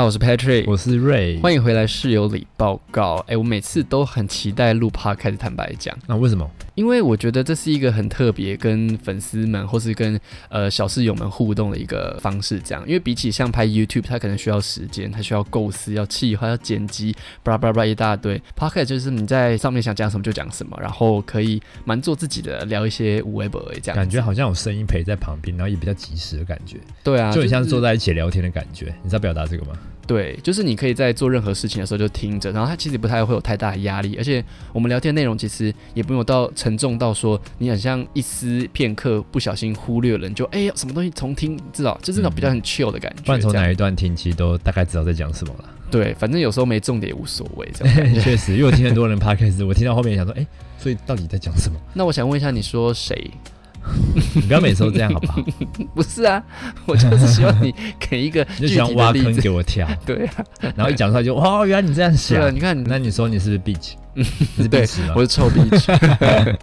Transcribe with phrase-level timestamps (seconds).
[0.00, 3.22] 好，我是 Patrick，我是 Ray，，欢迎回来室友里报告。
[3.28, 6.50] 哎，我每次都很期待录 Pod，开始坦白讲，那为什么？
[6.80, 10.18] 因为我觉得这是一个很特别，跟粉丝们或是跟
[10.48, 12.58] 呃小室友们互动的一个方式。
[12.58, 18.40] 这样，因为比起像拍 YouTube，它可能需要时间，它需要构思、要气划、要剪辑，巴拉巴拉巴拉一大堆。
[18.56, 23.94] Podcast 就是你在上面想讲什么就讲什么，然后可以蛮做自己的，聊一些无微博这样。
[23.94, 26.78] 感觉好像有声音陪在旁边，然后也比较及时的感觉。
[27.04, 28.86] 对啊，就很像坐在一起聊天的感觉。
[29.02, 29.72] 你知道表达这个吗？
[30.10, 43.22] 对，就是你可以在做任何事情的时候就听着，然后他其实不太会有太大的压力，而且我们聊天内容其实也不用到沉重到说你很像一丝片刻不小心忽略了，你就哎呀什么东西重听，知道就是那种比较很 chill 的感觉。
[43.22, 45.64] 不然从哪一段听，其实都大概知道在讲什么了。
[45.92, 47.70] 对，反正有时候没重点也无所谓。
[47.72, 50.44] 这样 确实，因为我听很多人 podcast，我听到后面想说，哎，
[50.76, 51.78] 所以到底在讲什么？
[51.94, 53.30] 那我想问一下，你说谁？
[54.34, 55.42] 你不要每次都这样好不好？
[55.94, 56.42] 不是啊，
[56.86, 59.88] 我就是希望你给一个 就喜欢挖坑给我跳。
[60.06, 60.44] 对啊，
[60.76, 62.54] 然后一讲出来就哇，原来你这样想。
[62.54, 63.92] 你看，那你说你是不是 bitch？
[64.14, 64.24] 你
[64.64, 65.14] 是 bitch 吗？
[65.16, 66.56] 我是臭 bitch。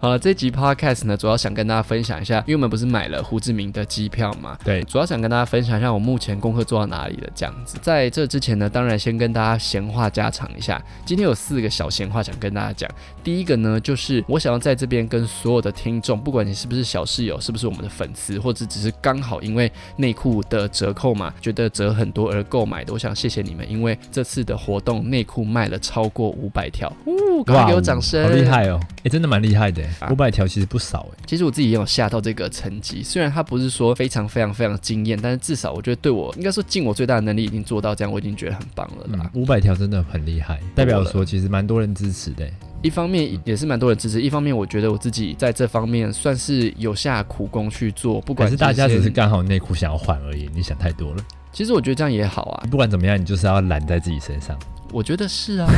[0.00, 4.56] 好了，这集 podcast 呢，主要想跟大家分享一下，因为我们不是买了胡志明的机票嘛？
[4.64, 7.76] 对，主要想跟大家分享一下我目前功课做到哪里了，这样子。
[7.82, 10.80] 在这之前呢，当然先跟大家闲话家常一下。
[11.04, 12.88] 今天有四个小闲话想跟大家讲。
[13.24, 28.78] 第一个呢，就是我想要在这边跟所有的听众，不管你是不是小室友，是不是我们的粉丝，或者只是刚好因为内裤的折扣嘛，觉得折很多而购买的，我想谢谢你们，因为这次的活动内裤卖了超过五百条，呜，赶快给我掌声，好厉害哦！
[29.02, 30.68] 哎，真的蛮厉害的，五百条其实。
[30.68, 39.30] 不少哎，其实我自己也有吓到这个成绩，虽然它不是说非常非常非常惊艳，但是至少我觉得对我应该说尽我最大的能力已经做到这样，我已经觉得很棒了啦。
[39.32, 42.46] 五百条真的很厉害，代表说其实蛮多人支持的。
[42.82, 51.24] 一方面也是蛮多人支持，一方面我觉得我自己在这方面算是有下苦功去做，不管是大家只是刚好内裤想要换而已，你想太多了。
[51.50, 54.54] 其实我觉得这样也好啊，不管怎么样，你就是要揽在自己身上。
[54.92, 55.68] 我觉得是啊，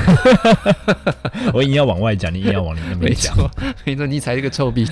[1.53, 3.35] 我硬要往外讲，你硬要往里面讲。
[3.85, 4.87] 没错，你才是个臭逼。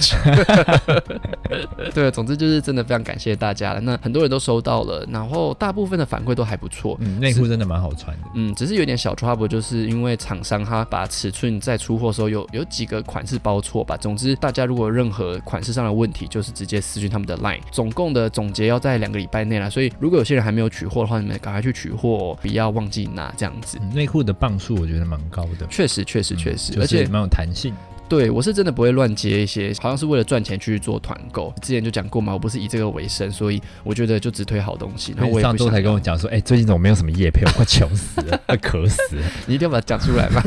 [1.95, 3.81] 对，总之就是真的非常感谢大家了。
[3.81, 6.97] 那很多人都收到了，然后大部分的反馈都还不错。
[7.01, 8.23] 嗯，内裤真的蛮好穿的。
[8.35, 13.97] 嗯，只是有点小 trouble，就是因为厂商他把尺寸在出货的时候有有几个款式包错吧。
[13.97, 17.61] 总之，大家如果有任何款式上的问题，就是直接私讯他们的 line。
[17.71, 23.79] 总共的总结要在两个礼拜内了，所以如果有些人还没有取货的话，你们赶快去取货，不要忘记拿这样子。
[24.09, 27.75] 内裤的磅数我觉得蛮高的，确实确实确实，而且蛮有弹性。
[28.09, 31.53] 对我是真的不会乱接一些，好像是为了赚钱去做团购。
[31.61, 35.15] 之前就讲过嘛，我不是以这个为生，所以我觉得就只推好东西。
[35.17, 39.23] 然后我上周才跟我讲说，哎，最近怎么没有什么夜配，我快穷死了， 快渴死了。
[39.47, 40.43] 你一定要把它讲出来嘛。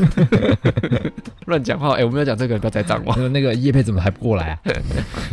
[1.46, 3.16] 乱讲话，哎，我没有讲这个，不要再脏我。
[3.28, 4.58] 那个叶配怎么还不过来啊？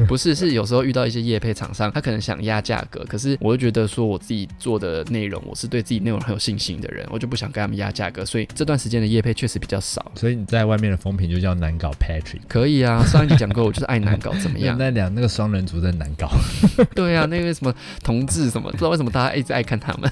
[0.07, 10.12] 不是，是有时候遇到一些夜配厂商，他可能想压价格，可是我就觉得说我自己做的内容，我是对自己内容很有信心的人，我就不想跟他们压价格，所以这段时间的叶配确实比较少。
[10.16, 13.03] 所以你在外面的风评就叫难搞 Patrick，可以啊。
[13.06, 14.75] 上一集讲过，我就是爱难搞，怎么样？
[14.78, 16.30] 那两那个双人组真难搞。
[16.94, 20.12] 对啊，那个什么同志什么，不知道为什么大家一直爱看他们，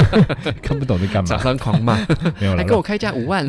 [0.62, 1.28] 看不懂在干嘛？
[1.28, 1.96] 厂商狂骂，
[2.38, 3.48] 没有了，还跟我开价 五万，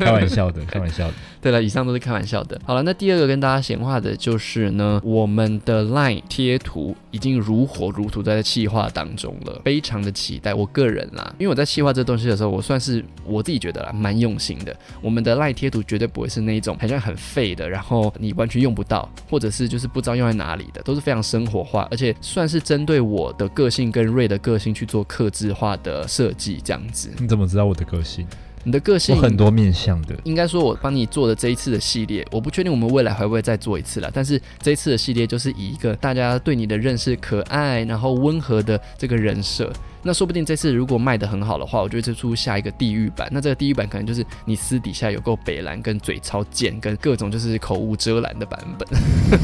[0.00, 1.14] 开玩笑的，开玩笑的。
[1.40, 2.58] 对了，以上都是开玩笑的。
[2.64, 10.54] 好了，那第二个跟大家闲话的就是呢，我们的 LINE 贴图已经如火如荼在企划当中了，非常的期待。
[10.54, 14.74] 我个人啦，因为我在企划这东西的时候，我算是我自己觉得啦，蛮用心的。
[15.02, 27.10] 我们的 LINE 贴图绝对不会是那一种好像很废的，然后你完全用不到，或者是就是不知道用在哪里的，都是非常生活化，而且算是针对我的个性跟瑞的个性去做克制化的设计，这样子。
[27.18, 28.24] 你怎么知道我的个性？
[28.64, 34.10] 你的个性很多面向的，应该说，我帮你做的这一次的系列，我不确定我们未来会不会再做一次了。
[34.12, 39.70] 但是这一次的系列就是以一个大家对你的认识可爱，然后温和的这个人设。
[40.02, 43.28] 那说不定这次如果卖的很好的话，我就会推出下一个地狱版。
[43.30, 48.88] 那这个地狱版可能就是你私底下有够北蓝，跟嘴超贱，跟各种就是口无遮拦的版本。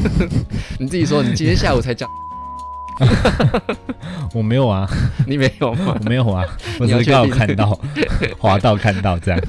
[0.79, 2.09] 你自己说，你今天下午才讲。
[4.33, 4.89] 我没有啊，
[5.27, 5.95] 你没有吗？
[5.99, 6.45] 我没有啊，
[6.79, 7.79] 我只是刚好看到
[8.37, 9.41] 滑道看到这样，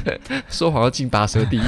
[0.49, 1.63] 说谎要进拔舌地狱，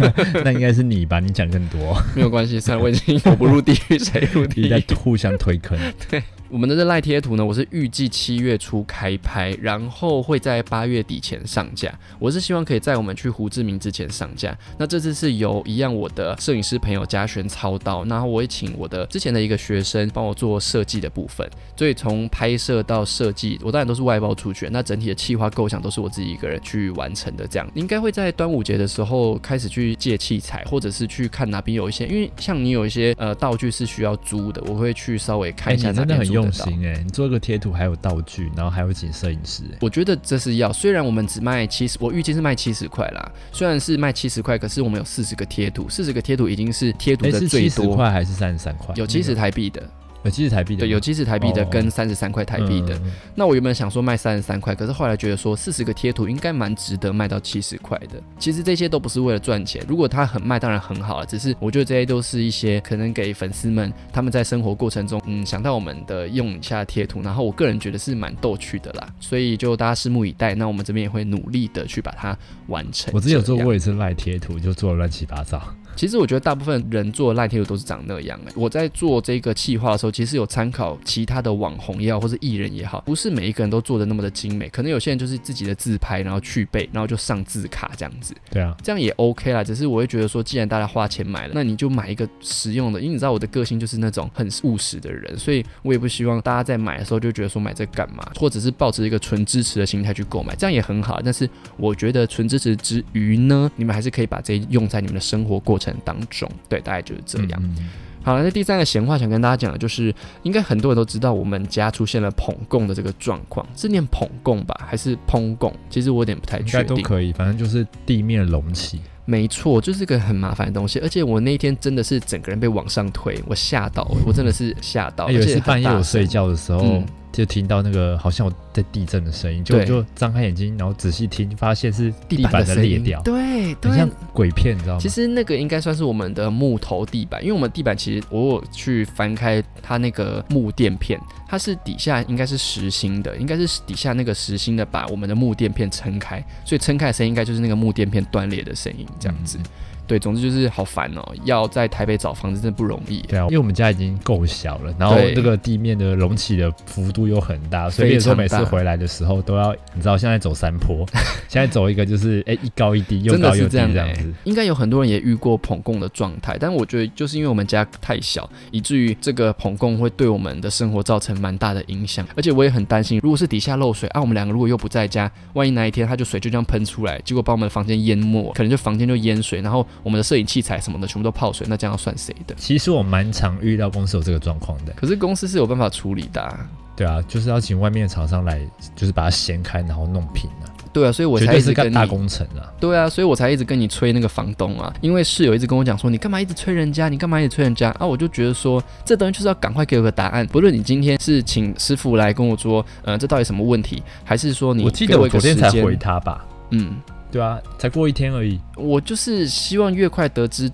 [0.44, 1.20] 那应该是你吧？
[1.20, 4.68] 你讲更多，没有关系，虽然我已经我不入地狱，谁入地狱？
[4.68, 5.78] 在互相推坑，
[6.08, 6.22] 对。
[6.48, 11.92] 我们的这赖贴图呢，我是预计七月初开拍，然后会在八月底前上架。
[12.20, 14.56] 我是希望可以在我们去胡志明之前上架。
[14.78, 21.48] 那这次是由一样我的摄影师朋友嘉轩操刀，然后我会请我的之前的一个学生帮我做设计的部分。
[21.76, 24.68] 所以从拍摄到设计，我当然都是外包出去。
[24.70, 27.44] 那整体的企划构想都是我自己一个人去完成的。
[27.48, 36.35] 这样应该会在端午节的时候开始去借器材，或者是去看哪边有一些，因为像你有一些呃道具是需要租的，我会去稍微看一下那边。
[36.36, 36.52] 用。
[36.52, 43.32] 心哎、你做一个贴图还有道具，然后还有请摄影师、欸，我觉得这是要，虽然我们只卖七十，我预计是卖七十块啦。
[43.52, 48.94] 虽然是卖七十块，可是我们有四十个贴图，四十个贴图已经是贴图哎、的是七十最多，块还是三十三块？
[48.96, 49.82] 有七十台币的，
[50.26, 52.94] 有七十台币的，对，有七十台币的哦跟三十三块台币的。
[52.96, 58.20] 嗯那我原本想说卖三十三块，可是后来觉得说四十个贴图应该蛮值得卖到七十块的。
[58.38, 61.26] 其实这些都不是为了赚钱，如果它很卖，当然很好了。
[61.26, 69.08] 只是我觉得这些都是一些可能给粉丝们他们在生活过程中，嗯，想到我们的用一下贴图，然后我个人觉得是蛮逗趣的啦。
[69.20, 70.54] 所以就大家拭目以待。
[70.54, 72.36] 那我们这边也会努力的去把它
[72.68, 73.12] 完成。
[73.14, 75.62] 我之前有做过一次赖贴图，就做的乱七八糟。
[75.96, 78.52] 其实我觉得大部分人做赖贴图都是长那样、欸。
[78.54, 84.68] 我在做这个企划的时候，其实有参考其他的网红也好，或是艺人也好，不是每一个人都做的那么的精美。
[84.68, 89.64] 可能有些人就是自己的自拍，然后去背，然后就上字卡这样子，对啊，这样也 OK 啦。
[89.64, 101.20] 只是我会觉得说，既然大家花钱买了，那你就买一个实用的，因为你知道我的个性就是那种很务实的人，所以我也不希望大家在买的时候就觉得说买这干嘛，或者是抱着一个纯支持的心态去购买，这样也很好。
[101.24, 106.50] 但是我觉得纯支持之余呢，你们还是可以把这用在你们的生活过程当中。
[106.68, 107.76] 对，大概就是这样。
[108.22, 110.12] 好了，那第三个闲话想跟大家讲的就是，
[110.42, 115.72] 应该很多人都知道我们家出现了捧供的这个状况，是念捧供吧，还是烹供？
[115.88, 116.72] 其实我有点不太确定。
[116.72, 119.00] 该都可以，反正就是地面隆起。
[119.26, 125.26] 没错，就是个很麻烦的东西，而且我那一天真的是整个人被往上推，我吓到，我真的是吓到。
[125.26, 127.06] 哎有一次而且很大声半夜我睡觉的时候，嗯
[127.36, 134.98] 就听到那个好像有在地震的声音，就就张开眼睛，然后仔细听，发现是地板板的裂掉，对对很像，鬼片，你知道吗？
[134.98, 149.58] 其实那个应该算是我们的木头地板，因为我们地板其实我有去翻开它那个木垫片，它是底下应该是实心的，应该是底下那个实心的把我们的木垫片撑开，所以撑开的声音应该就是那个木垫片断裂的声音这样子。
[149.58, 149.64] 嗯
[150.06, 153.20] 对，总之就是好烦哦，要在台北找房子真的不容易。
[153.22, 161.06] 对啊，因为我们家已经够小了，然后对那个地面的隆起的幅度又很大，所以有时候每次回来的时候都要，你知道现在走山坡，
[161.48, 164.32] 现在走一个就是哎、一高一低，又高又这样欸这样子。
[164.44, 172.26] 应该有很多人也遇过捧供的状态，但我觉得就是因为我们家太小，以至于这个捧供会对我们的生活造成蛮大的影响。
[172.36, 182.54] 而且我也很担心，如果是底下漏水啊，我们两个如果又不在家，万一哪一天它就水就这样喷出来，结果把我们的房间淹没，可能就房间就淹水，然后我们的摄影器材什么的全部都泡水，那这样要算谁的？
[182.56, 186.66] 其实我蛮常遇到公司有这个状况的，可是公司是有办法处理的、啊。
[186.96, 188.58] 对啊，就是要请外面的厂商来，
[188.94, 190.64] 就是把它掀开，然后弄平啊，
[190.94, 192.72] 对啊，所以我才一直跟大工程啊。
[192.80, 197.10] 对啊，所以我才一直跟你催那个房东啊，因为室友一直跟我讲说，你干嘛一直催人家？
[197.10, 197.90] 你干嘛一直催人家？
[197.98, 200.46] 啊，我就觉得说，这东西就是要赶快给我个答案。
[200.46, 206.96] 不论你今天是请师傅来跟我说，呃，这到底什么问题，还是说你我记得我昨天才回他吧，嗯，
[207.36, 208.58] 对啊，才过一天而已。
[208.76, 210.70] 我就是希望越快得知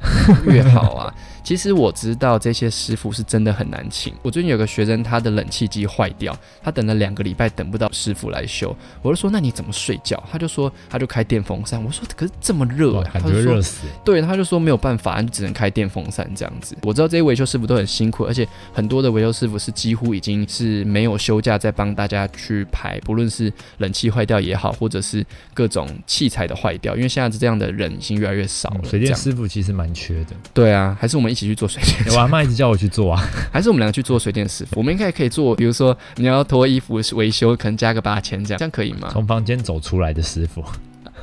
[0.47, 1.13] 越好啊。
[1.43, 4.15] 其实我知道这些师傅是真的很难请。
[4.23, 8.75] 我最近有个学生，他的冷气机坏掉，他等了两个礼拜等不到师傅来修。
[9.03, 10.23] 我就说那你怎么睡觉？
[10.31, 11.83] 他就说他就开电风扇。
[11.85, 13.87] 我说可是这么热、哇，欸，感觉他就说热死。
[14.05, 16.77] 对，他就说没有办法，就只能开电风扇这样子。
[16.83, 28.81] 我知道这些维修师傅都很辛苦，而且很多的维修师傅是几乎已经是没有休假在帮大家去排，不论是冷气坏掉也好，或者是各种器材的坏掉，因为现在这样的人已经越来越少了。
[28.85, 33.21] 嗯水电师傅其实蛮缺的，对啊，还是我们一起去做水电 我阿妈一直叫我去做啊。
[33.51, 34.79] 还是我们两个去做水电师傅？
[34.79, 39.09] 我们应该可以做，比如说你要脱衣服维修，可能加个八千这样，这样可以吗？
[39.11, 40.63] 从房间走出来的师傅，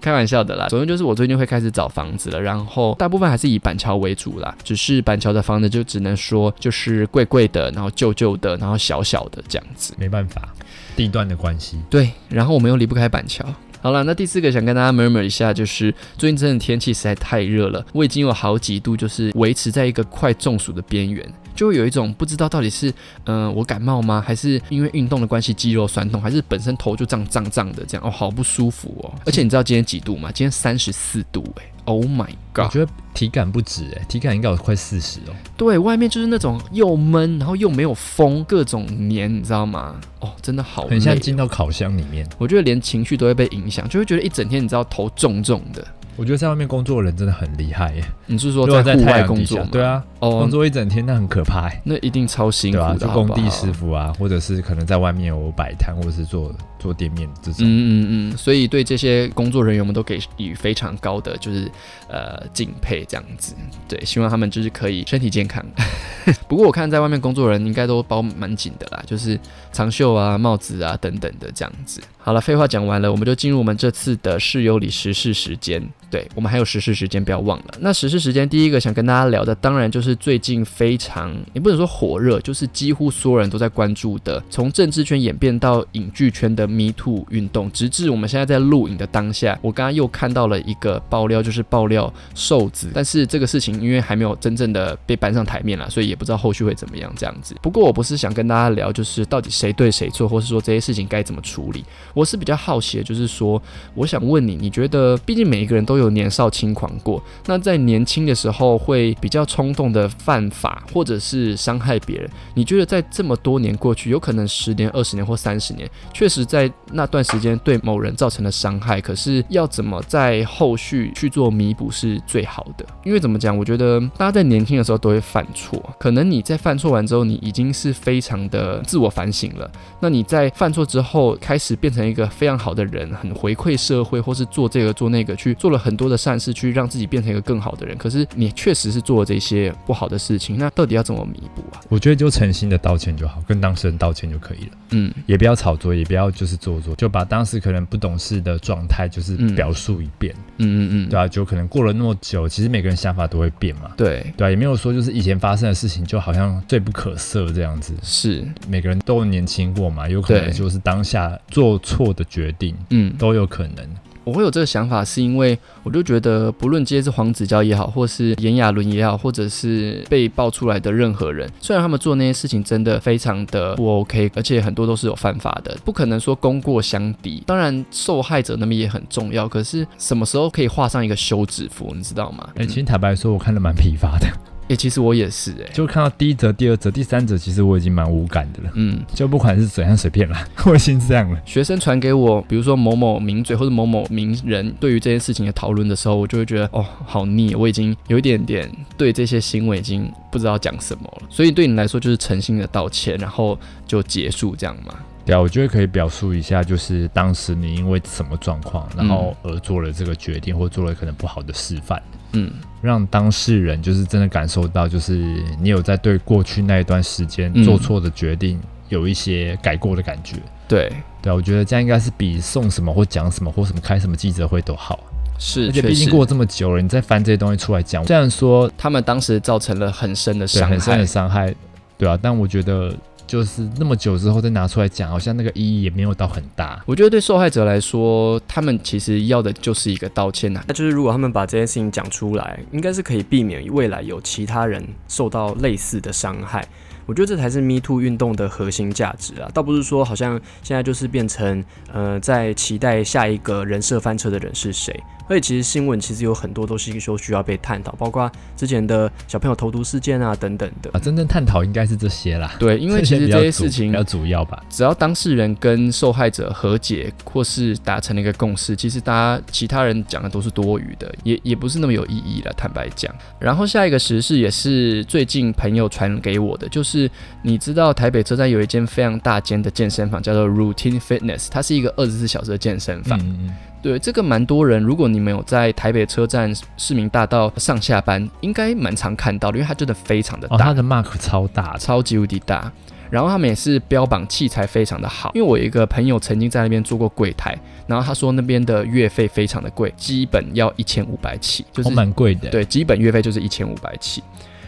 [0.00, 9.94] 开玩笑的啦，总之就是我最近会开始找房子了，然后大部分还是以板桥为主啦，只是板桥的房子就只能说就是贵贵的，然后旧旧的，然后小小的这样子。
[9.98, 10.48] 没办法，
[10.96, 11.78] 地段的关系。
[11.90, 13.44] 对，然后我们又离不开板桥。
[13.80, 21.24] 好了，那第四个想跟大家 murmur 一下，就是最近真的天气实在太热了，我已经有好几度就是维持在一个快中暑的边缘，
[21.58, 22.88] 就会有一种不知道到底是
[23.24, 29.12] 嗯、呃我感冒吗，还是因为运动的关系肌肉酸痛，还是本身头就胀胀胀的这样哦，好不舒服哦。
[29.26, 30.30] 而且你知道今天几度吗？
[30.32, 32.66] 今天三十四度哎、o h my god！
[32.66, 35.34] 我觉得体感不止哎、体感应该有快四十哦。
[35.56, 40.00] 对，外面就是那种又闷，然后又没有风，各种黏，你知道吗？
[40.20, 42.24] 哦，真的好累很像哦进到烤箱里面。
[42.38, 45.84] 我觉得连情绪都会被影响，就会觉得一整天你知道头重重的。
[46.14, 48.04] 我觉得在外面工作的人真的很厉害耶。
[48.28, 51.80] 你是说在户外工作对，啊，哦工哦，作一整天那很可怕耶。
[51.84, 57.60] 那一定超辛苦对啊，工地师傅啊，或者是可能在外面有摆摊，或者是做做店面这种。
[57.62, 61.70] 嗯嗯嗯，所以对这些工作人员，我们都给予非常高的就是
[62.08, 63.54] 呃敬佩，这样子。
[63.88, 65.64] 对，希望他们就是可以身体健康。
[66.46, 69.38] 不过我看在外面工作人应该都包蛮紧的啦，就是
[69.72, 72.02] 长袖啊、帽子啊等等的这样子。
[72.18, 75.82] 好了，废话讲完了，我们就进入我们这次的室友里时事时间。
[76.10, 77.74] 对我们还有时事时间，不要忘了。
[77.80, 97.54] 那时事时间第一个想跟大家聊的，当然就是最近非常也不能说火热，就是几乎所有人都在关注的，从政治圈演变到影剧圈的 Me Too 运动，直至我们现在在录影的当下，我刚刚又看到了一个爆料，就是爆料瘦子，但是这个事情因为还没有真正的被搬上台面了，所以也不知道后续会怎么样这样子。
[97.62, 101.84] 不过我不是想跟大家聊，就是到底谁对谁错，或是说这些事情该怎么处理。
[102.14, 103.60] 我是比较好奇的，就是说，
[103.94, 122.86] 我想问你，你觉得，毕竟每一个人都有年少轻狂过，那在年轻的时候会比较冲动的犯法，或者是伤害别人，你觉得在这么多年过去，有可能十年、二十年或三十年，确实在那段时间对某人造成了伤害，可是要怎么在后续去做弥补是最好的？
[123.04, 137.97] 因为怎么讲，我觉得大家在年轻的时候都会犯错，可能你在犯错完之后，你已经是非常的自我反省了，那你在犯错之后开始变成一个非常好的人，很回馈社会，或是做这个做那个，去做了很多的善事，去让自己变成一个更好的人。
[137.98, 141.80] 可是你确实是做了这些不好的事情，那到底要怎么弥补啊？
[141.88, 144.70] 我觉得就诚心的道歉就好，跟当事人道歉就可以了。
[144.92, 145.12] 嗯。
[145.26, 149.58] 也不要炒作，也不要就是做作，就把当时可能不懂事的状态就是嗯。
[149.58, 163.84] 表述一遍，嗯嗯嗯，对啊，就可能过了那么久，其实每个人想法都会变嘛，对，对啊，也没有说就是以前发生的事情就好像罪不可赦这样子，是，每个人都年轻过嘛，有可能就是当下做错的决定嗯，都有可能。
[164.28, 177.42] 我会有这个想法，是因为我就觉得，不论今天是黄子佼也好，或是炎亚纶也好，或者是被爆出来的任何人，虽然他们做那些事情真的非常的不 OK，而且很多都是有犯法的，不可能说功过相抵。
[177.46, 182.50] 当然，受害者那边也很重要，可是什么时候可以画上一个休止符，你知道吗？
[182.56, 184.26] 哎、其实坦白说，我看的蛮疲乏的，
[184.68, 188.70] 诶，其实我也是、诶，就看到第一则、第二则、第三则，其实我已经蛮无感的了。
[188.74, 191.40] 嗯，就不管是怎样随便啦， 我已经这样了。
[191.44, 201.26] 学生传给我，比如说某某名嘴或者某某名人对于这件事情的讨论的时候，我就会觉得哦，好腻，我已经有一点点对这些行为已经不知道讲什么了。
[201.30, 204.94] 所以对你来说就是诚心的道歉，然后就结束这样嘛。
[205.28, 215.12] 对啊，我觉得可以表述一下，就是当时你因为什么状况，然后而做了这个决定，或做了可能不好的示范，嗯让当事人就是真的感受到，就是
[215.60, 218.58] 你有在对过去那一段时间嗯做错的决定
[218.88, 220.36] 有一些改过的感觉。
[220.66, 224.98] 对，对啊，我觉得这样应该是比送什么或讲什么或什么开什么记者会都好。
[225.38, 231.06] 是，而且毕竟过了这么久了，你再翻这些东西出来讲，虽然说他们当时造成了很深的伤害很深的。
[231.06, 231.54] 伤害，
[231.98, 232.94] 对啊，但我觉得
[233.28, 236.82] 就是那么久之后再拿出来讲，好像那个意义也没有到很大。
[236.86, 246.66] 我觉得对受害者来说，他们其实要的就是一个道歉呐、那就是如果他们把这件事情讲出来，应该是可以避免未来有其他人受到类似的伤害。
[247.04, 254.98] 我觉得这才是 Me Too 运动的核心价值啊，倒不是说好像现在就是变成呃在期待下一个人设翻车的人是谁。
[255.28, 260.90] 而且其实新闻其实有很多都是一个说需要被探讨，包括之前的小朋友投毒事件啊等等的。
[260.92, 264.62] 啊，真正探讨应该是这些啦，对，因为其实这些事情比较主要吧。
[264.70, 272.52] 只要当事人跟受害者和解，或是达成了一个共识，其实大家其他人讲的都是多余的，也也不是那么有意义了。
[272.56, 277.10] 坦白讲，然后下一个时事也是最近朋友传给我的，就是
[277.42, 283.18] 你知道台北车站有一间非常大间的健身房，叫做 Routine Fitness，它是一个二十四小时的健身房。
[283.20, 290.66] 嗯嗯对，这个蛮多人，如果你们有在台北车站市民大道上下班，应该蛮常看到的，因为它真的非常的哦，大。
[290.66, 292.70] 它的 mark 超大，超级无敌大。
[293.10, 304.22] 然后他们也是标榜器材非常的好，因为我有一个朋友曾经在那边做过柜台，然后他说那边的月费非常的贵，基本要一千五百起，就是、哦蛮贵的。，对，基本月费就是一千五百起。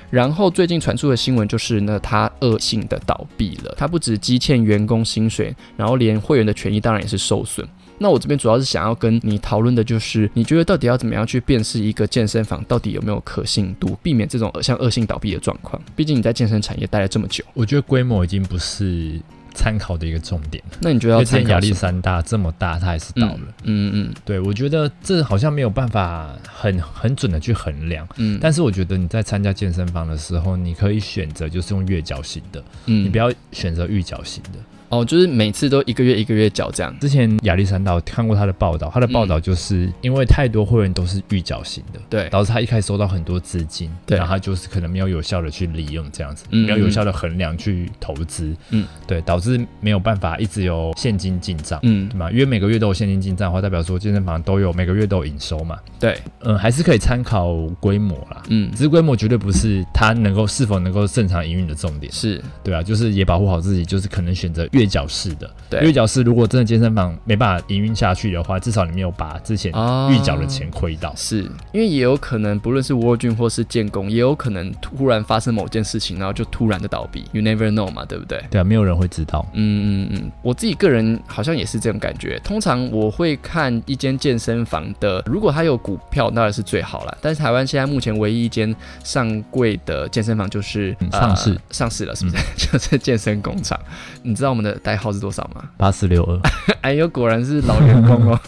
[0.09, 7.69] 然后最近传出的新闻就是呢，他恶性的倒闭了，他不止积欠员工薪水，然后连会员的权益当然也是受损。
[8.00, 15.80] 那我这边主要是想要跟你讨论的就是，你觉得到底要怎么样去辨识一个健身房到底有没有可信度，避免这种像恶性倒闭的状况？
[15.95, 19.21] 毕竟你在健身产业待了这么久，我觉得规模已经不是
[19.52, 20.78] 参考的一个重点了。
[20.80, 23.40] 那你觉得要因为之前亚历山大这么大，它还是倒了。
[23.64, 28.09] 嗯嗯对，我觉得这好像没有办法很很准的去衡量。
[28.16, 34.59] 嗯，但是我觉得你在参加健身房的时候，你可以选择就是用月缴型的，嗯你不要选择预缴型的。
[34.90, 36.94] 哦，就是每次都一个月一个月缴这样。
[37.00, 51.78] 之前亚历山大看过他的报道，他的报道就是因为太多会员都是预缴型的，对导致他一开始收到很多资金，对然后他就是可能没有有效的去利用这样子，嗯没有有效的衡量去投资，嗯，对，导致没有办法一直有现金进账。
[51.82, 52.30] 嗯对，吗？
[52.30, 55.78] 因为每个月都有现金进账的话，代表说健身房都有每个月都有营收嘛。
[56.00, 58.42] 对，嗯，还是可以参考规模啦。
[58.49, 65.50] 嗯只是规模绝对不是他能够是否能够正常营运的重点，是，对啊，就是也保护好自己，就是可能选择月缴式的。
[65.68, 71.14] 对月缴式如果真的健身房没办法营运下去的话，至少你没有把之前啊预缴的钱亏到。
[71.14, 78.42] 是因为也有可能，不论是沃郡或是建工，也有可能突然发生某件事情，然后就突然的倒闭，You never know 嘛，对不对？
[78.50, 79.46] 对啊，没有人会知道。
[79.52, 82.38] 嗯嗯嗯，我自己个人好像也是这种感觉。
[82.42, 87.18] 通常我会看一间健身房的，如果它有股票，当然是最好了。
[87.20, 92.37] 但是台湾现在目前唯一一间上柜的健身房就是、嗯上市呃、上市了，是不是？
[92.56, 93.78] 就是健身工厂。
[94.22, 95.69] 你知道我们的代号是多少吗？
[95.77, 96.41] 八四六二，
[96.83, 98.41] 哎呦，果然是老员工哦。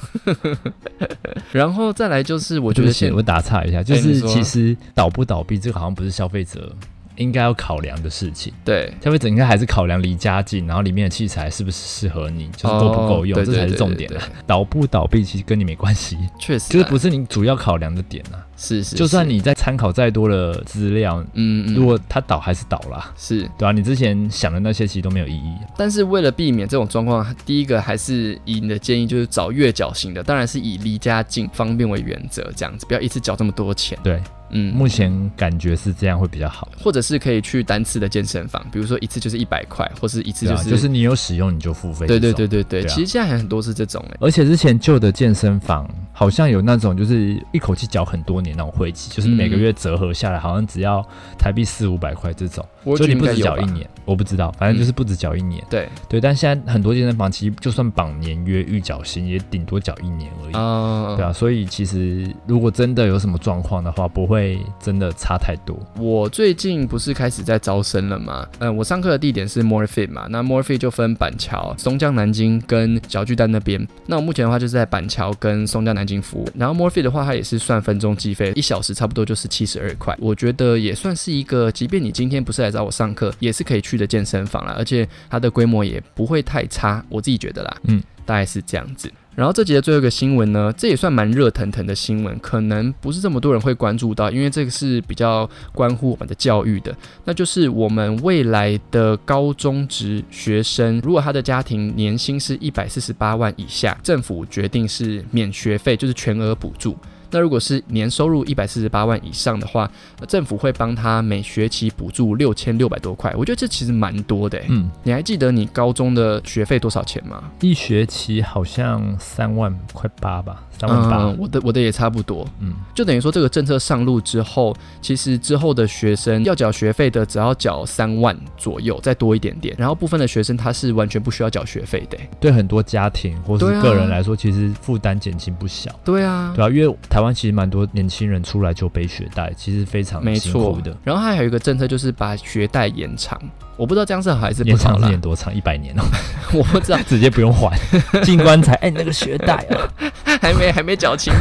[1.53, 6.75] 然后再来就是，我觉得我打岔一下，就是其实倒不倒闭这个好像不是消费者
[7.17, 8.53] 应该要考量的事情。
[8.65, 14.43] 对消费者应该还是考量离家近，然后里面的器材是不是适合你，就是够不够用，哦这才是重点啊对对。
[14.47, 18.41] 倒不倒闭其实跟你没关系，确实啊，就是不是你主要考量的点啊。
[18.57, 25.57] 是是，就算你在参考再多的资料，嗯嗯，如果它倒还是倒啦，是对啊，你之前想的那些其实都没有意义。
[25.77, 33.99] 但是为了避免这种状况，第一个还是以你的建议就是找月缴型的，当然是以离家近、方便为原则，这样子不要一次缴这么多钱。
[34.05, 36.71] 对，嗯，目前感觉是这样会比较好。
[36.79, 42.07] 或者是可以去单次的健身房，比如说一次就是一百块，或是一次就是、就是你有使用你就付费。
[42.07, 42.47] 对对对。
[42.53, 51.03] 对对，其实现在还很多是这种哎、而且之前旧的健身房好像有那种就是一口气缴很多年那种会籍，就是每个月折合下来好像只要
[51.39, 53.73] 台币四五百块这种，我觉得就你不止缴一。
[53.73, 55.65] 年，我不知道，反正就是不止缴一年。
[55.71, 60.53] 对，对，但现在很多健身房其实就算绑年约预缴薪，也顶多缴一年而已。
[60.55, 64.42] 嗯，对啊，所以其实如果真的有什么状况的话，不会
[64.81, 65.79] 真的差太多。
[65.97, 68.47] 我最近不是开始在招生了吗？
[68.59, 73.87] 嗯，我上课的地点是 Morphe 嘛，那 Morphe 就分板桥、松江、南京跟小巨蛋那边。
[74.07, 76.49] 那我目前的话就是在板桥跟松江、南京服务。
[76.55, 80.17] 然后 Morphe 的话，它也是算分钟计费，一小时差不多就是七十二块。
[80.21, 87.77] 我觉得也算是一个，即便你今天不是来找我上课，也是可以去的健身房啦，而且它的规模也不会太差，我自己觉得啦。
[87.85, 89.11] 嗯，大概是这样子。
[89.35, 106.97] 然后这节的最后一个新闻呢，这也算蛮热腾腾的新闻，可能不是这么多人会关注到，因为这个是比较关乎我们的教育的，那就是我们未来的高中职学生，如果他的家庭年薪是一百四十八万以下，政府决定是免学费，就是全额补助。
[107.33, 109.91] 那如果是年收入一百四十八万以上的话，
[110.21, 114.67] 呃政府会帮他每学期补助六千六百多块，我觉得这其实蛮多的诶。
[114.69, 117.43] 嗯，你还记得你高中的学费多少钱吗？
[117.61, 121.23] 一学期好像三万块八吧，三万八。
[121.23, 129.75] 嗯，我的我的也差不多，嗯，就等于说这个政策上路之后，其实之后的学生要缴学费的只要缴三万左右，再多一点点。
[129.79, 132.19] 然后部分的学生他是完全不需要缴学费的。
[132.39, 135.91] 对很多家庭或是个人来说，其实负担减轻不小。
[136.05, 140.97] 对啊，对啊，因为台湾其实蛮多年轻人出来就背学贷，其实非常辛苦的。。
[141.05, 143.41] 然后还有一个政策就是把学贷延长，
[143.77, 145.55] 我不知道这样是好还是不延长好啦，是延多长？
[145.55, 146.03] 一百年哦，
[146.53, 147.79] 我不知道， 直接不用还，
[148.23, 148.75] 进棺材。
[148.75, 149.89] 哎、那个学贷啊，
[150.43, 151.33] 还没还没缴清。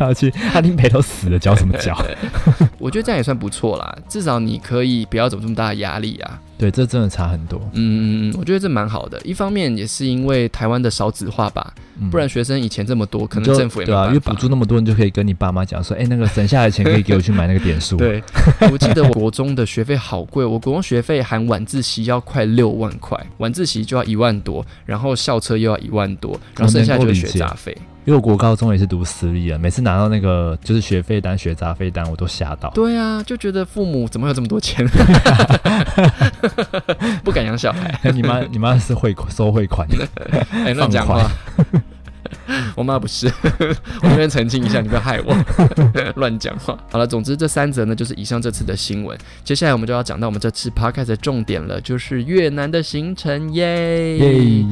[0.00, 1.96] 要去，他林北都死了，缴什么缴？
[2.78, 6.40] 我觉得这样也算不错啦，至少你可以不要走这么大的压力啊。
[6.58, 7.60] 对，这真的差很多。
[7.72, 9.20] 嗯嗯嗯，我觉得这蛮好的。
[9.24, 18.20] 一方面也是因为台湾的少子化吧，嗯不然学生以前这么多，可能政府也没对啊，因为补助那么多，你就可以跟你爸妈讲说，哎、那个省下来的钱可以给我去买那个点数。，对，
[18.72, 27.76] 我记得我国中的学费好贵，我国中学费含晚自习要快六万块，晚自习就要一万多，然后校车又要一万多，然后剩下就是学杂费。
[28.04, 32.70] 因为我国高中也是读私立的，每次拿到那个就是学费单、学杂费单，我都吓到。
[32.70, 34.86] 对啊，就觉得父母怎么会有这么多钱，
[37.22, 38.00] 不敢养小孩。
[38.12, 40.08] 你妈，你妈是汇款收汇款的，
[40.50, 41.30] 哎，乱讲话。
[42.74, 43.26] 我妈不是，
[44.02, 45.34] 我这边澄清一下，你不要害我，
[46.16, 46.78] 乱讲话。
[46.90, 49.16] 好了，总之这三则呢，就是以上这次的新闻。
[49.44, 54.18] 接下来我们就要讲到我们这次 podcast 的重点了，就是越南的行程耶。
[54.18, 54.64] 耶！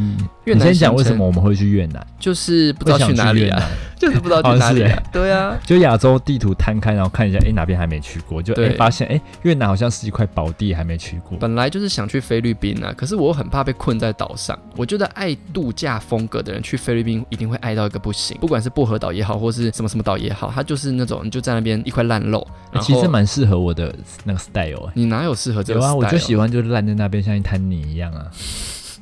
[0.46, 2.04] 越南你先讲为什么我们会去越南？
[2.18, 3.62] 就是不知道去哪里啊，
[3.98, 4.84] 就是不知道去哪里。
[5.12, 8.42] 对啊，就亚洲地图摊开，然后看一下，哎、哪边还没去过？
[8.42, 11.36] 就哎、对发现哎、越南好像是一块宝地，还没去过。
[11.38, 14.58] 本来就是想去菲律宾啊，可是我很怕被困在岛上。
[14.76, 22.46] 我觉得爱度假风格的人去菲律宾一定会爱到一个不行，不管是薄荷岛也好，或是什么什么岛也好，它就是那种你就在那边一块烂肉。
[22.80, 26.16] 其实蛮适合我的那个 style 哎、你哪有适合这个有啊，我就？
[26.18, 28.26] 喜欢就是烂在那边像一滩泥一样啊。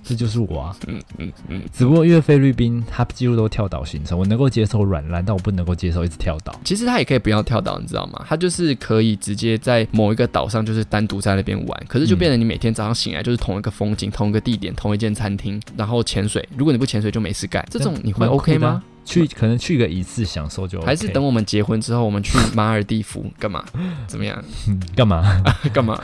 [0.04, 0.76] 这就是我啊。
[0.86, 6.54] 嗯嗯嗯，只不过因为菲律宾它几乎都跳岛行程，我能够接受软烂，但我不能够接受一直跳岛。
[6.64, 8.24] 其实它也可以不要跳岛，你知道吗？
[8.28, 11.84] 它就是可以直接在某一个岛上，就是单独在那边玩。
[11.88, 16.46] 可是就变成你每天早上醒来就是同一个风景、同一个地点、同一间餐厅，然后潜水。
[16.56, 18.82] 如果你不潜水就没事干，这种你会 OK 吗？
[19.04, 23.64] 去可能去个一次享受就 OK、还是等我们结婚之后，我们去马尔地夫 干嘛？
[24.06, 24.42] 怎么样？
[24.68, 25.42] 嗯 干嘛？
[25.72, 26.00] 干嘛？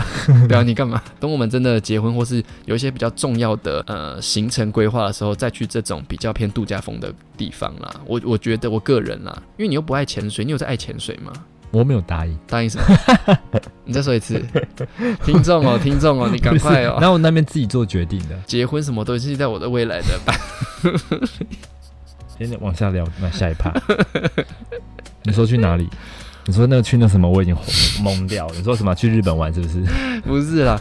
[0.48, 1.02] 对啊，你干嘛？
[1.18, 7.90] 等我们真的结婚，或是有一些比较重要的呃行程规划的时候，再去这种比较偏度假风的地方啦。
[8.06, 11.32] 我我觉得我个人啦，因为你又不爱潜水，你有在爱潜水吗？
[11.72, 12.36] 我没有答应。
[12.48, 13.60] 答应什么？
[13.84, 14.44] 你再说一次，
[15.24, 16.98] 听众哦，听众哦，你赶快哦。
[17.00, 18.36] 然后我那边自己做决定的。
[18.44, 20.34] 结婚什么都是在我的未来的吧。
[22.46, 23.72] 先往下聊，那下一趴。
[25.24, 25.88] 你说去哪里？
[26.46, 27.54] 你说那个去那什么，我已经
[28.02, 28.54] 懵掉了。
[28.56, 29.82] 你说什么去日本玩是不是？
[30.24, 30.80] 不是啦，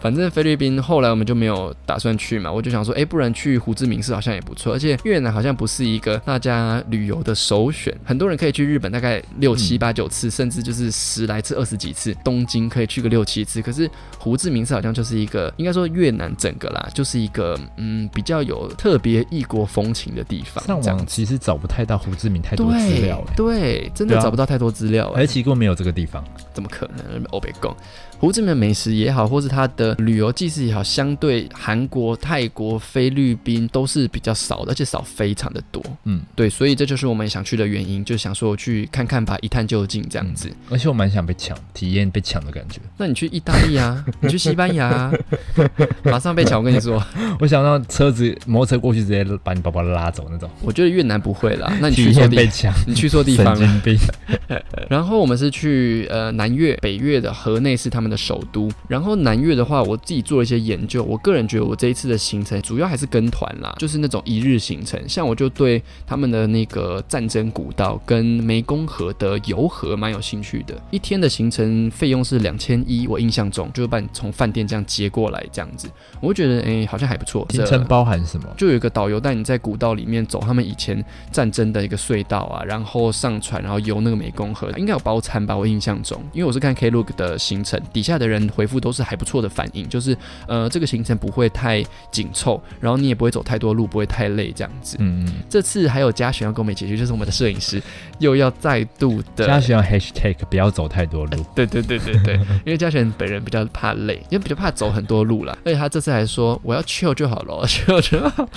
[0.00, 26.24] 反正菲律宾后来我们就没有打算去嘛，我就想说，哎，不然去胡志明市好像也不错，而且越南好像不是一个大家旅游的首选，很多人可以去日本大概六七八九次，甚至就是十来次、二十几次，东京可以去个六七次，可是胡志明市好像就是一个，应该说越南整个啦，就是一个嗯比较有特别异国风情的地方，上网其实找不太到胡志明太多资料、欸，对，真的找不到太多资料、哎而且其实根本没有这个地方。
[26.52, 27.22] 怎么可能？
[27.30, 27.74] 欧北贡，
[28.18, 35.82] 胡志明的美食也好，或是它的旅游纪事也好，相对韩国、泰国、菲律宾都是比较少的，而且少非常的多。
[36.04, 40.50] 嗯，对，所以这就是我们想去的原因，就想说去看看吧，一探究竟这样子。
[40.70, 42.80] 而且我蛮想被抢，体验被抢的感觉。
[42.96, 45.12] 那你去意大利啊， 你去西班牙啊，
[46.04, 46.58] 马上被抢。
[46.58, 47.02] 我跟你说，
[47.40, 51.72] 我想让车子摩托车过去，直接把你包包拉走那种，我觉得越南不会啦。
[51.80, 53.82] 那你去错地，方， 你去错地方了。
[54.88, 58.70] 然后我们是去呃南越、北越的河内是他们的首都。
[58.88, 64.98] 然后南越的的话，我自己做了一些研究，我个人觉得我这一次的行程主要还是跟团啦，就是那种一日行程。
[65.08, 70.74] 像我就对他们的那个战争古道跟湄公河的游河蛮有兴趣的。
[70.90, 75.88] 一天的行程费用是两千一，我印象中就是把你从饭店这样接过来这样子，
[76.20, 77.46] 我觉得诶好像还不错。
[77.50, 78.46] 行程包含什么？
[78.56, 85.56] 就有一个导游带你在古道里面走他们以前战争的一个隧道啊，然后上船，然后游那个湄公河，应该有包餐吧？
[85.56, 94.96] 我印象中，因为我是看 Klook 的行程，底下的人回复都是还不错的反应，就是呃这个行程不会太紧凑，然后你也不会走太多路，不会太累这样子。
[95.00, 97.82] 嗯嗯，这次还有嘉璇要跟我们一起去，就是我们的摄影师
[98.20, 101.44] 又要再度的嘉璇要 hashtag 不要走太多路。
[101.54, 102.34] 对对对对对，
[102.64, 108.48] 因为嘉璇本人比较怕累，因为比较怕走很多路啦，而且他这次还说我要 chill 就好了， chill 就好。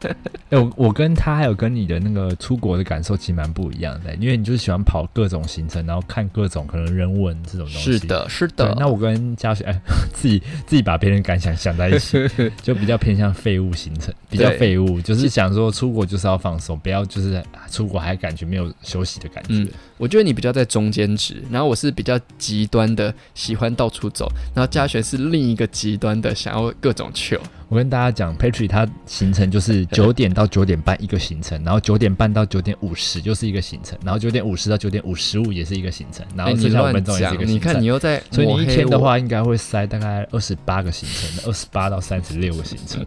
[0.00, 0.16] 哎、
[0.58, 7.98] 我我跟他还有跟你的那个出国的感受其实蛮不一样的，因为你就是喜欢跑各种行程，然后看各种可能人文这种东西。
[7.98, 8.06] 是。
[8.06, 8.74] 的，是的，。
[8.78, 9.78] 那我跟嘉雪，哎，
[10.14, 10.29] 自己
[10.66, 12.18] 自己把别人感想想在一起，
[12.62, 19.50] 就比较偏向废物行程，比较废物，就是想说出国就是要放松，不要就是出国还感觉没有休息的感觉。
[19.54, 19.68] 嗯
[20.00, 27.38] 我觉得你比较在中间值，然后我是比较极端的喜欢到处走，然后嘉璇是另一个极端的想要各种 chill。
[27.68, 37.72] 我跟大家讲 p a t r i 他行程就是 九点到九点半一个行程，然后九点半到九点五十就是一个行程，然后九点五十到九点五十五也是一个行程，然哎，后剩下五分钟也是一个行程。
[37.72, 43.06] 看你又在所以你一天的话，应该会塞大概二十八个行程，二十八到三十六个行程，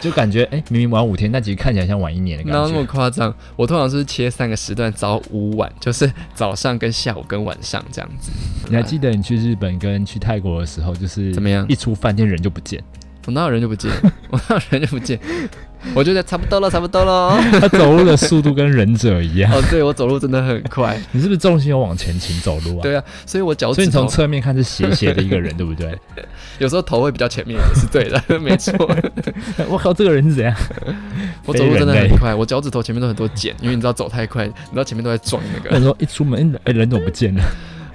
[0.00, 2.84] 就感觉哎、明明玩五天，但其实看起来像玩一年的感哪有那么。
[2.86, 3.32] 夸张？
[3.54, 5.97] 我通常是切三个时段，早午晚，就是
[6.34, 8.30] 早上跟下午跟晚上这样子。
[8.68, 11.64] 你还记得你去日本跟去泰国的时候，就是怎么样？
[11.68, 12.82] 一出饭店人就不见，
[13.26, 13.90] 我哪有人就不见，
[14.30, 15.18] 我哪有人就不见，
[15.94, 17.38] 我觉得差不多了，差不多了。
[17.60, 19.52] 他走路的速度跟忍者一样。
[19.52, 22.82] 哦，对我走路真的很快， 你是不是重心有往前倾走路啊？
[22.82, 25.96] 对啊，所以我脚所以你从侧面看是斜斜的一个人，对不对？
[26.58, 28.74] 有时候头会比较前面，也是对的，没错。
[29.68, 30.54] 我靠，这个人是怎样？
[31.46, 35.70] 我走路真的很快，我脚趾头前面都很多茧，因为你知道走太快，你知道前面都在撞那个。
[35.70, 37.42] 那时候一出门，哎、人怎么不见了？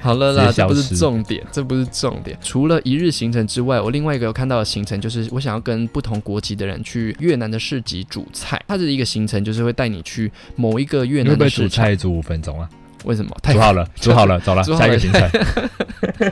[0.03, 2.37] 好了啦，这不是重点，这不是重点。
[2.43, 8.61] 除了一日行程之外，我另外一个有看到的行程就是，我想要跟不同国籍的人去越南的市集煮菜。
[8.67, 11.85] 它是一个行程，就是会带你去某一个越南的市场。
[11.85, 12.69] 菜煮五分钟啊？
[13.05, 13.33] 为什么？
[13.41, 15.29] 太煮好了， 煮好了， 走了，了下一个行程。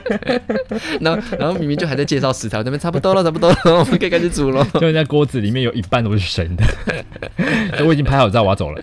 [1.00, 4.62] 然后然后明明就还在介绍食材，我这边差不多了，差不多了，我们可以开始煮了。
[4.74, 6.64] 就人家锅子里面有一半都是生的，
[7.86, 8.82] 我已经拍好照，我要走了。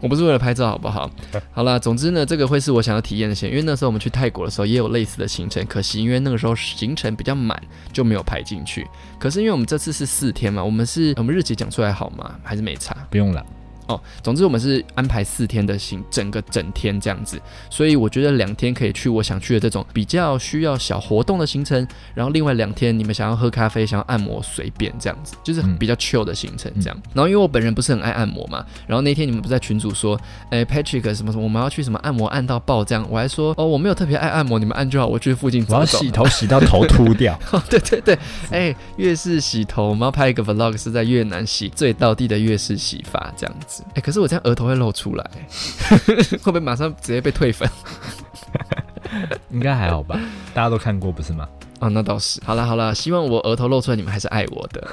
[0.00, 1.10] 我不是为了拍照，好不好？
[1.52, 7.60] 好啦，总之呢，这个会是我想要体验的险，因为那时候我们去泰国的时候也有类似的行程，可惜因为那个时候行程比较满，
[7.92, 8.86] 就没有排进去。
[9.18, 12.34] 可是因为我们这次是四天嘛，我们是我们日期讲出来好吗？
[12.42, 12.96] 还是没差？
[13.10, 13.44] 不用了，
[13.90, 14.00] 哦。
[14.22, 27.02] 总之我们是安排四天的行，整个整天这样子，所以我觉得两天可以去我想去的这种比较需要小活动的行程，然后另外两天你们想要喝咖啡、想要按摩，随便这样子，就是比较 chill 的行程这样。
[27.12, 30.18] 然后因为我本人不是很爱按摩嘛，然后那天你们不在群组说，
[30.50, 35.74] 哎，Patrick 什么什么，我们要去什么按摩按到爆这样，我还说哦，我没有特别爱按摩，你们按就好，我去附近走走。
[35.74, 37.38] 我要洗头洗到头秃掉。
[37.68, 38.18] 对对对，
[38.50, 43.79] 哎，越式洗头，我们要拍一个 vlog 是在越南洗最到地的越式洗发这样子。
[43.94, 45.30] 哎，可是我这样额头会露出来，
[45.88, 47.68] 会不会马上直接被退粉？
[49.50, 50.18] 应该还好吧，
[50.54, 51.48] 大家都看过不是吗？
[51.80, 52.40] 啊，那倒是。
[52.44, 54.86] 好了好了，希望我额头露出来，你们还是爱我的。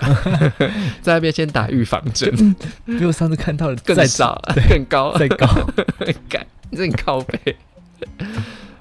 [1.03, 5.47] 在那边先打预防针，比我上次看到的更少，更高，再高，
[6.29, 7.55] 改，你很高背。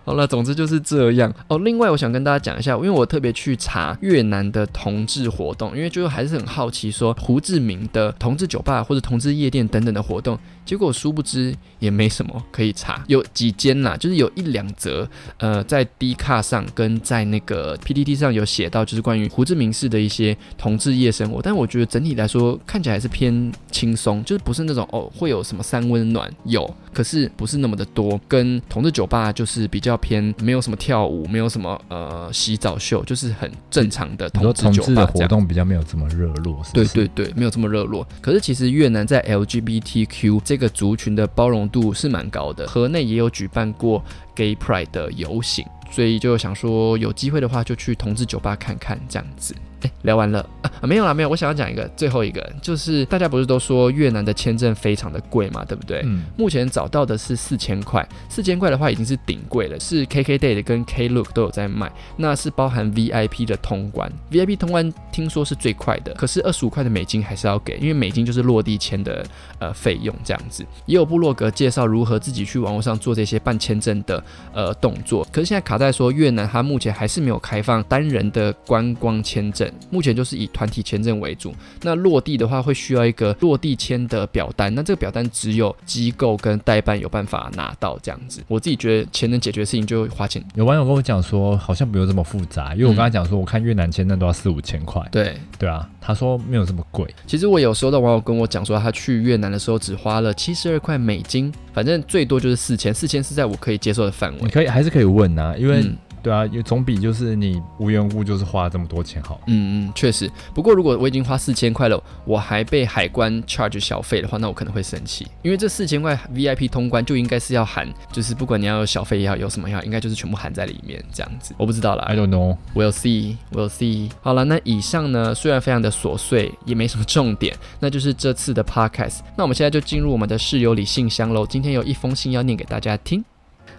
[0.06, 1.58] 好了，总之就是这样哦。
[1.58, 10.38] 另外，我想跟大家讲一下，因为我特别去查越南的同志活动，因为就是还是很好奇，说胡志明的同志酒吧或者同志夜店等等的活动。
[10.64, 21.40] 结果殊不知也没什么可以查，有几间啦，就是有一两则，呃，在 D 卡上跟在那个 PTT 上有写到，就是关于胡志明市的一些同志夜生活。
[21.40, 28.20] 但我觉得整体来说看起来还是偏轻松，就是不是那种哦会有什么三温暖有，可是不是那么的多。
[28.26, 36.60] 跟同志酒吧就是比较偏，没有什么跳舞，没有什么呃洗澡秀，就是很正常的同志酒吧活动比较没有这么热络。
[36.74, 38.04] 对对对，没有这么热络。
[38.20, 44.02] 可是其实越南在 LGBTQ 这这个族群的包容度是蛮高的，河内也有举办过
[44.34, 49.54] Gay Pride 的游行，所以就想说有机会的话就去同志酒吧看看这样子。
[49.82, 50.70] 哎，聊完了啊？
[50.82, 51.28] 没有啦，没有。
[51.28, 56.02] 我想要讲一个，最后一个就是大家不是都说越南的签证非常的贵嘛，对不对？
[56.04, 56.24] 嗯。
[56.36, 69.24] 目前找到的是四千块，四千块的话已经是顶贵了，是 KKday 的跟 Klook 都有在卖，那是包含 VIP 的通关，VIP 通关听说是最快的，可是二十五块的美金还是要给，因为美金就是落地签的
[69.58, 70.64] 呃费用这样子。
[70.86, 74.22] 也有部落格介绍如何自己去网络上做这些办签证的
[74.54, 79.65] 呃动作，可是现在卡在说越南它目前还是没有开放单人的观光签证。
[79.90, 88.42] 目前就是以团体签证为主，那落地的话会需要一个落地签的表单，那这个表单只有机构跟代办有办法拿到这样子。
[88.48, 90.44] 我自己觉得钱能解决的事情就花钱。
[90.54, 95.02] 有网友跟我讲说，好像没有这么复杂，因为我刚才讲说，我看越南签证都要四五千块。
[95.10, 97.06] 对对啊，他说没有这么贵。
[97.26, 104.38] 其实我有收到网友跟我讲说，他去越南的时候只花了七十二块美金，反正最多就是四千，四千是在我可以接受的范围。
[104.42, 105.84] 你可以还是可以问啊，因为。
[106.26, 109.40] 对啊，也总比就是你无缘无故就是花这么多钱好。
[109.46, 110.28] 嗯嗯，确实。
[110.52, 121.54] 不过如果我已经花四千块了，我还被海关 charge 小费的话，那我可能会生气，因为这四千块 VIP 通关就应该是要含，就是不管你要有小费也好，有什么也好，应该就是全部含在里面这样子。
[121.56, 122.56] 我不知道了，I don't know。
[122.74, 124.10] We'll see, we'll see。
[124.20, 129.18] 好了，那以上呢虽然非常的琐碎，也没什么重点，那就是这次的 podcast。
[129.36, 131.46] 那我们现在就进入我们的室友里信箱喽。
[131.46, 133.24] 今天有一封信要念给大家听。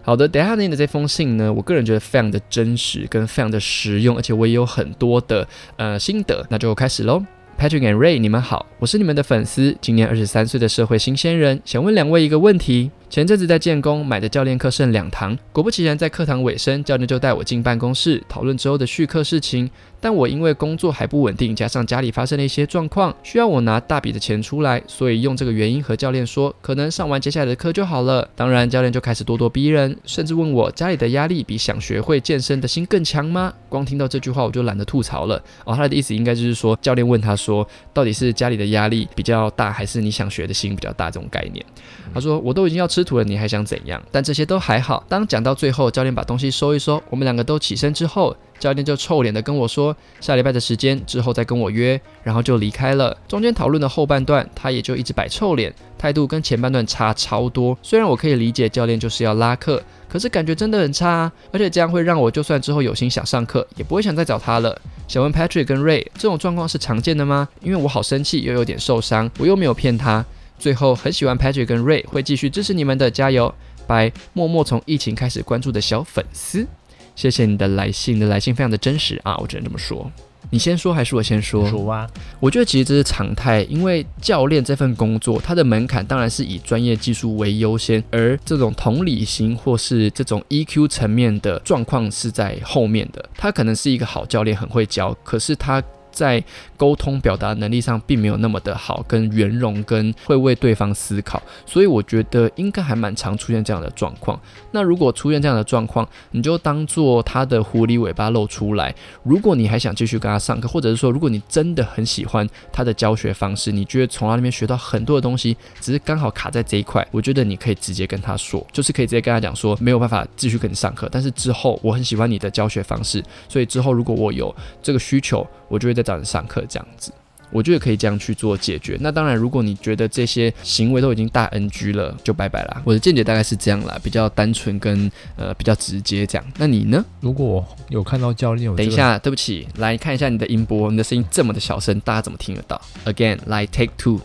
[0.08, 7.22] 好的，等下念的这封信呢，我个人觉得非常的真实，跟非常的实用，而且我也有很多的呃心得，那就开始喽。
[7.60, 12.90] Patrick and Ray，你们好，我是你们的粉丝，今年二十三岁的社会新鲜人，想问两位一个问题。
[13.10, 19.70] 前阵子在建工买的教练课剩两堂，果不其然，在课堂尾声，教练就带我进办公室讨论之后的续课事情。
[20.00, 28.28] 但我因为工作还不稳定，加上家里发生了一些状况，需要我拿大笔的钱出来，所以用这个原因和教练说，可能上完接下来的课就好了。
[28.36, 33.52] 当然，教练就开始咄咄逼人，甚至问我家里的压力比想学会健身的心更强吗？
[33.70, 35.42] 光听到这句话，我就懒得吐槽了。
[35.66, 41.66] 哦，他的意思应该就是说，教练问他说，到底是家里的压力比较大，还是你想学的心比较大这种概念？
[42.14, 44.02] 他说，我都已经要吃土了，你还想怎样？
[44.12, 45.04] 但这些都还好。
[45.08, 48.36] 当讲到最后，教练把东西收一收，我们两个都起身之后。
[48.60, 53.16] 教练就臭脸的跟我说，下礼拜的时间之后再跟我约，然后就离开了。
[53.28, 57.78] 中间讨论的后半段，他也就一直摆臭脸，态度跟前半段差超多。
[57.84, 64.76] 虽然我可以理解教练就是要拉客，可是感觉真的很差，啊而且这样会让我就算之后有心想上课，也不会想再找他了。
[65.08, 67.48] 想问 Patrick 跟 Ray，这种状况是常见的吗？
[67.62, 70.26] 因为我好生气，又有点受伤，我又没有骗他。
[70.60, 73.54] 最后很喜欢 Patrick 跟 Ray，会继续支持你们的，加油！
[73.86, 76.68] 拜，默默从疫情开始关注的小粉丝。
[77.16, 80.12] 谢谢你的来信，你的来信非常的真实啊，我只能这么说。
[80.50, 81.68] 你先说还是我先说？
[81.70, 82.08] 说啊。
[82.40, 93.30] 我觉得其实这是常态，因为教练这份工作，它的门槛当然是以专业技术为优先，而这种同理心或是这种 EQ 层面的状况是在后面的。
[93.36, 95.84] 他可能是一个好教练，很会教，可是他。
[96.18, 96.44] 在
[96.76, 104.40] 沟通表达能力上并没有那么的好，跟圆融，跟会为对方思考，所以我觉得应该还蛮常出现这样的状况。
[104.72, 108.94] 那如果出现这样的状况，你就当做他的狐狸尾巴露出来。
[109.22, 127.12] 如果你还想继续跟他上课，或者是说，如果你真的很喜欢他的教学方式，你觉得从他那边学到很多的东西，只是刚好卡在这一块，我觉得你可以直接跟他说，就是可以直接跟他讲说，没有办法继续跟你上课，但是之后我很喜欢你的教学方式，所以之后如果我有这个需求，我就会再找人上课这样子。
[127.50, 128.98] 我觉得可以这样去做解决。
[129.00, 132.82] 那当然，如果你觉得这些行为都已经大 NG 了，就拜拜啦。
[132.84, 136.46] 我的见解大概是这样啦，比较单纯跟呃比较直接这样。
[136.58, 137.04] 那你呢？
[137.22, 144.20] 如果有看到教练等一下，对不起，来看一下你的音波，你的声音这么的小声，大家怎么听得到？Again，来 take two，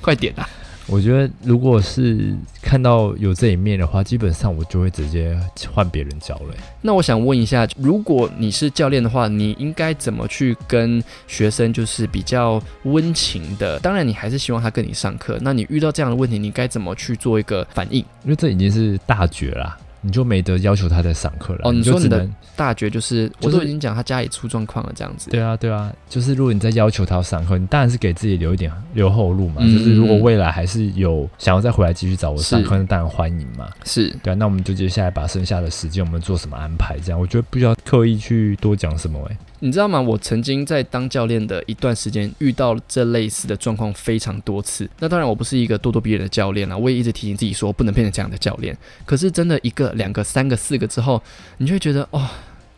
[0.00, 0.48] 快点啊！
[0.90, 5.38] 我觉得如果是看到有这一面的话，基本上我就会直接
[5.72, 6.54] 换别人教了。
[6.82, 13.78] 那我想问一下，如果你是教练的话，你应该怎么去跟学生就是比较温情的？
[13.78, 15.38] 当然，你还是希望他跟你上课。
[15.42, 18.00] 那你遇到这样的问题，你该怎么去做一个反应？
[18.24, 19.78] 因为这已经是大绝啦。
[20.02, 21.60] 你就没得要求他在上课了。
[21.64, 25.30] 哦，你说你的就只能大绝就是，就是我都已经讲他家里出状况了，这样子。
[25.30, 29.56] 对啊，对啊，就是如果你在要求他要上课，你当然是给自己留一点留后路嘛。
[29.60, 33.68] 嗯就是如果未来还是有想要再回来继续找我上是课，那当然欢迎嘛。
[33.84, 36.98] 是，对啊，那我们就接下来把剩下的时间我们做什么安排？
[37.04, 39.36] 这样我觉得不需要刻意去多讲什么、欸。
[39.62, 40.00] 你知道吗？
[40.00, 44.88] 我曾经在当教练的一段时间，遇到这类似的状况非常多次。
[44.98, 48.76] 那当然，我不是一个咄咄逼人的教练啊，我也一直提醒自己说，不能变成这样的教练。
[49.04, 51.22] 可是真的一个、两个、三个、四个之后，
[51.58, 52.26] 你就会觉得，哦，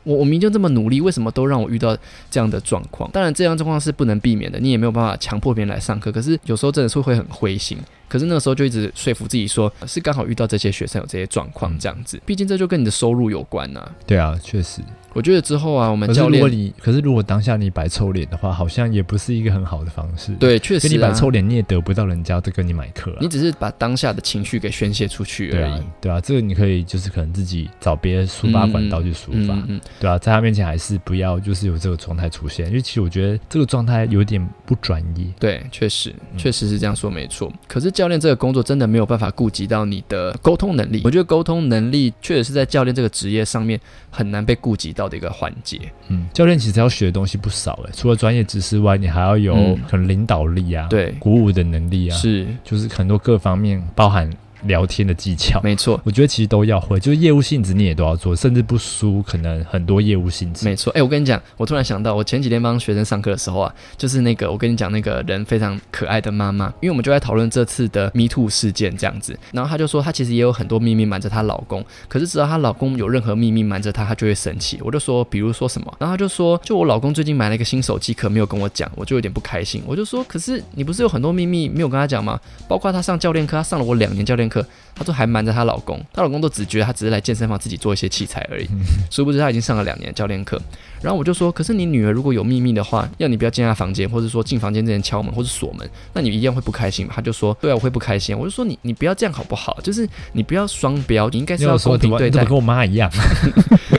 [0.02, 1.96] 我我明明就这么努力，为什么都让我遇到
[2.28, 3.08] 这样的状况？
[3.12, 6.10] 当然，这样状况是不能避免的，你也没有办法强迫别人来上课。
[6.10, 7.78] 可是有时候真的是会很灰心。
[8.12, 12.20] 可是那个时候就一直说服自己说，是刚好遇到这些学生有这些状况这样子。
[12.26, 14.82] 毕竟这就跟你的收入有关呐、对啊，确实。
[15.14, 23.18] 我觉得之后啊，我们教可是如果练你，可是如果当下你摆臭脸的话，好像也不是一个很好的方式。，对，确实你摆，臭脸，你也得不到人家在跟你买课啊。
[23.20, 35.26] 你只是把当下的情绪给宣泄出去而已。，对啊，这个你可以就是可能自己找别的抒发管道去抒发，嗯嗯，对啊，在他面前还是不要就是有这个状态出现，因为其实我觉得这个状态有点不专业。
[35.38, 37.52] 对，确实，嗯确实是这样说，没错。
[37.68, 41.00] 可是教练这个工作真的没有办法顾及到你的沟通能力。
[41.04, 43.78] 我觉得沟通能力确实是在教练这个职业上面
[44.10, 45.80] 很难被顾及到的一个环节。
[46.08, 54.30] 嗯，教练其实要学的东西不少诶，除了专业知识外，你还要有嗯可能领导力啊，对，鼓舞的能力啊，是就是很多各方面包含
[54.64, 55.60] 聊天的技巧。
[55.62, 60.64] 没错，我觉得其实都要会，就是业务性质你也都要做，甚至不输可能很多业务性质。
[60.64, 60.92] 没错。
[60.94, 74.78] 哎、我跟你讲，我突然想到，我前几天帮学生上课的时候啊，就是那个我跟你讲那个人非常可爱的妈妈，因为我们就在讨论这次的 Me Too 事件这样子，然后她就说她其实也有很多秘密瞒着她老公，可是只要她老公有任何秘密瞒着她，她就会生气。
[74.82, 79.82] 我就说，比如说什么，然后她就说，就我老公最近买了一个新手机壳，没有跟我讲，我就有点不开心。
[79.86, 82.38] 我就说，可是你不是有很多秘密没有跟他讲吗？
[82.68, 88.68] 包括他上教练课，他上了我两年教练课，她都还瞒着她老公，她老公都只觉得她只是来健身房自己做一些器材而已，
[89.10, 90.60] 殊不知她已经上了两年教练课。
[91.00, 97.12] 然后我就说，可是你女儿如果有秘密的话，要你不要进她房间，或者说进房间之前敲门或者锁门，那你一样会不开心嘛？
[97.16, 98.38] 她就说，对啊，我会不开心。
[98.38, 99.80] 我就说你你不要这样好不好？
[99.82, 102.44] 就是你不要双标，你应该是要公平对待。
[102.44, 103.10] 跟我妈一样，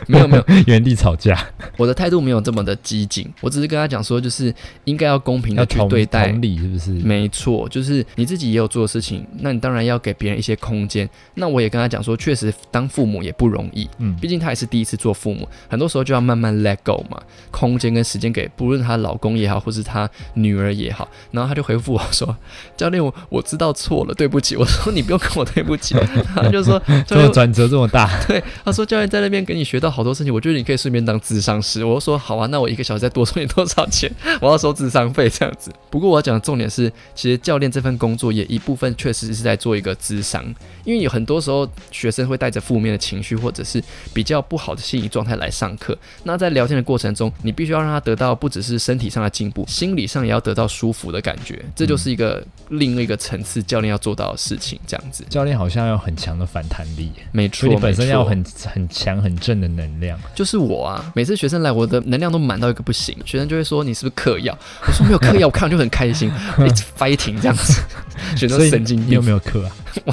[0.08, 1.38] 没 有没有，原地吵架，
[1.78, 4.54] 我的态度没有这么的激进，我只是跟她讲说，就是
[4.86, 6.92] 应该要公平的去对待同理是不是？
[6.92, 11.10] 没错，就是你自己也有做的事情，那你当然要给别人一些空间。
[11.36, 21.10] 那我也跟他讲说，确实当父母也不容易，嗯，毕竟他也是第一次做父母，很多时候就要慢慢 let go 嘛，空间跟时间给，不论她老公也好，或是她女儿也好。
[21.32, 22.36] 然后他就回复我说
[22.78, 25.96] ：“教练，我我知道错了，对不起。”我说：“你不用跟我对不起。”
[26.36, 31.84] 他就说：“教练，这个转折这么大， 对，他说教练在那边给你学到好多事情，我觉得你可以顺便当智商师。
[31.84, 34.12] 我就说好啊，那我一个小时再多收你多少钱？
[34.42, 35.72] 我要收智商费这样子。
[35.90, 40.44] 不过我要讲的重点是，其实教练这份工作也一部分确实是在做一个智商，
[40.84, 43.84] 因为有很多时候学生会带着负面的情绪或者是
[44.14, 45.98] 比较不好的心理状态来上课。
[46.24, 54.80] 那在聊天的过程中，你必须要让他得到不只是身体上的进步，心理上也要得到舒服的感觉，这就是一个另一个层次教练要做到的事情。
[54.88, 60.20] 这样子，教练好像要很强的反弹力，没错，本身要很很强很正的能量。
[60.36, 64.58] 就是我啊，每次学生来，我的能量都满到一个不行，学生就会说你是不是嗑药？
[64.86, 66.32] 我说没有嗑药，我看完就很开心，
[66.66, 67.82] 一直 fighting 这样子，
[68.36, 69.10] 学生所以神经病。
[69.10, 69.72] 你有没有课啊？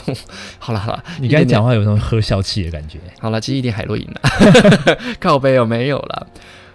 [0.59, 2.99] 好了好了，你刚才讲话有那种喝笑气的感觉。
[3.19, 4.21] 好了，其实一点海洛因了，
[5.21, 6.27] 靠背有没有了？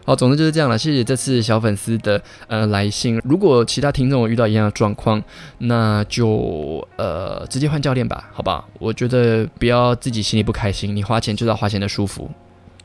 [0.07, 0.77] 好，总之就是这样了。
[0.77, 3.19] 谢谢这次小粉丝的呃来信。
[3.23, 5.19] 如果其他听众有遇到一样的状况，
[5.57, 8.69] 那就呃直接换教练吧，好不好？
[8.77, 12.29] 我觉得不要自己心里不开心，你花钱就是要花钱的舒服。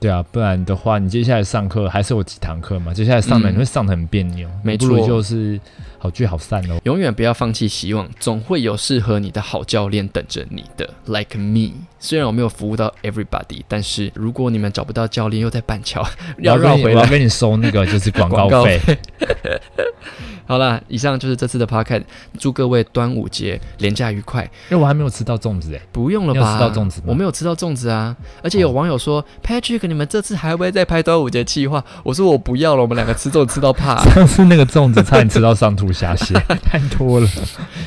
[0.00, 2.94] 对啊，不然的话，你接下来上课还是有几堂课嘛？
[2.94, 5.60] 接下来上的嗯你会上的很别扭，没不如错就是
[6.02, 6.80] 好聚好散哦。
[6.84, 10.88] 永远不要放弃希望，总会有适合你的好教练等着你的。
[11.04, 16.02] Like me，虽然我没有服务到 everybody，但是如果你们找不到教练，又在板桥，
[16.38, 17.00] 要绕回来。
[17.00, 18.80] 我要跟你收那个就是 广告费。
[20.46, 22.02] 好啦，以上就是这次的 podcast，
[22.36, 24.42] 祝各位端午节连假愉快。
[24.68, 26.54] 因为我还没有吃到粽子哎，不用了吧？
[26.54, 28.16] 吃到粽子我没有吃到粽子啊！
[28.42, 31.84] 而且有网友说、p a t r i c k 你们这次还会再拍端午节计划？
[32.02, 34.02] 我说我不要了，我们两个吃粽子吃到怕。
[34.10, 35.89] 上次那个粽子差点吃到上吐
[36.62, 37.28] 太多了，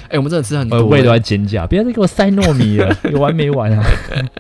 [0.10, 3.84] 哎、我们真的吃很多、胃都欸在尖叫，不要再给我塞糯米了， 有完没完啊？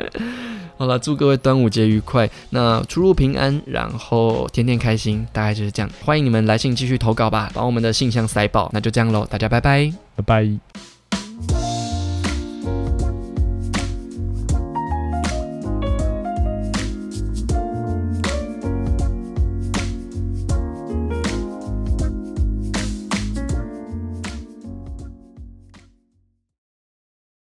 [0.76, 5.89] 好了，祝各位端午节愉快，那出入平安，然后天天开心，大概就是这样。
[6.03, 8.70] 欢迎你们来信继续投稿吧，把我们的信箱塞爆。
[8.74, 9.93] 那就这样喽，大家拜拜。
[10.16, 11.72] 拜拜。